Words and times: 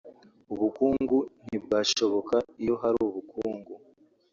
ubukungu 0.53 1.17
ntibwashoboka… 1.45 2.35
iyo 2.61 2.75
hari 2.81 2.97
ubukungu 3.07 3.73